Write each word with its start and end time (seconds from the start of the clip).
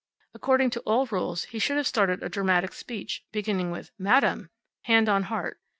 According 0.33 0.71
to 0.71 0.79
all 0.79 1.05
rules 1.05 1.43
he 1.43 1.59
should 1.59 1.77
have 1.77 1.85
started 1.85 2.23
a 2.23 2.27
dramatic 2.29 2.73
speech, 2.73 3.23
beginning 3.31 3.69
with 3.69 3.91
"Madame!" 3.99 4.49
hand 4.85 5.07
on 5.07 5.25
heart. 5.25 5.59